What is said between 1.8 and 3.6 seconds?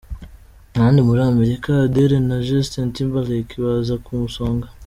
Adele na Justin Timberlake